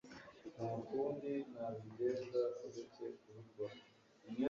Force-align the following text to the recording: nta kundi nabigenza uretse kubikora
nta 0.55 0.71
kundi 0.87 1.31
nabigenza 1.53 2.41
uretse 2.67 3.03
kubikora 3.21 3.75